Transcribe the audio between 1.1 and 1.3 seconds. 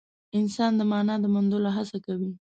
د